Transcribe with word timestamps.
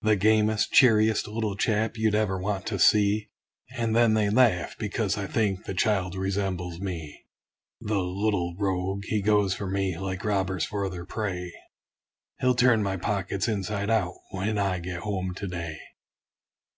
The 0.00 0.16
gamest, 0.16 0.72
cheeriest 0.72 1.28
little 1.28 1.54
chap, 1.54 1.98
you'd 1.98 2.14
ever 2.14 2.38
want 2.40 2.64
to 2.68 2.78
see! 2.78 3.28
And 3.76 3.94
then 3.94 4.14
they 4.14 4.30
laugh, 4.30 4.74
because 4.78 5.18
I 5.18 5.26
think 5.26 5.66
the 5.66 5.74
child 5.74 6.14
resembles 6.14 6.80
me. 6.80 7.26
The 7.82 7.98
little 7.98 8.54
rogue! 8.56 9.04
he 9.04 9.20
goes 9.20 9.52
for 9.52 9.68
me, 9.68 9.98
like 9.98 10.24
robbers 10.24 10.64
for 10.64 10.88
their 10.88 11.04
prey; 11.04 11.52
He'll 12.40 12.54
turn 12.54 12.82
my 12.82 12.96
pockets 12.96 13.46
inside 13.46 13.90
out, 13.90 14.14
when 14.30 14.56
I 14.56 14.78
get 14.78 15.00
home 15.00 15.34
to 15.34 15.46
day. 15.46 15.76